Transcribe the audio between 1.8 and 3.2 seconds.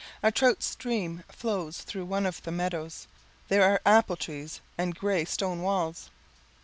through one of the meadows.